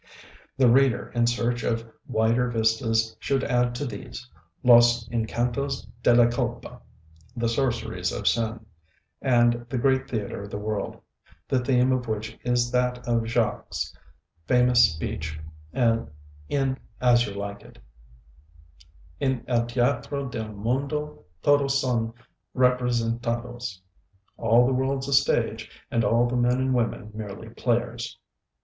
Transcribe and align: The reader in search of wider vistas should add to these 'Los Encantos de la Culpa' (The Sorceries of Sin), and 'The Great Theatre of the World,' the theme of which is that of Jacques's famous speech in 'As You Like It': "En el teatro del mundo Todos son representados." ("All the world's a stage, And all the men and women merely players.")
The 0.57 0.67
reader 0.67 1.09
in 1.13 1.27
search 1.27 1.61
of 1.61 1.87
wider 2.07 2.49
vistas 2.49 3.15
should 3.19 3.43
add 3.43 3.75
to 3.75 3.85
these 3.85 4.27
'Los 4.63 5.07
Encantos 5.09 5.85
de 6.01 6.15
la 6.15 6.25
Culpa' 6.27 6.81
(The 7.37 7.47
Sorceries 7.47 8.11
of 8.11 8.27
Sin), 8.27 8.65
and 9.21 9.63
'The 9.69 9.77
Great 9.77 10.09
Theatre 10.09 10.41
of 10.41 10.49
the 10.49 10.57
World,' 10.57 10.99
the 11.47 11.63
theme 11.63 11.91
of 11.91 12.07
which 12.07 12.35
is 12.43 12.71
that 12.71 13.07
of 13.07 13.27
Jacques's 13.27 13.95
famous 14.47 14.91
speech 14.91 15.39
in 15.71 16.09
'As 16.99 17.27
You 17.27 17.35
Like 17.35 17.61
It': 17.61 17.77
"En 19.21 19.45
el 19.47 19.67
teatro 19.67 20.27
del 20.29 20.49
mundo 20.53 21.25
Todos 21.43 21.79
son 21.79 22.11
representados." 22.55 23.77
("All 24.35 24.65
the 24.65 24.73
world's 24.73 25.07
a 25.07 25.13
stage, 25.13 25.69
And 25.91 26.03
all 26.03 26.25
the 26.25 26.35
men 26.35 26.59
and 26.59 26.73
women 26.73 27.11
merely 27.13 27.49
players.") 27.49 28.17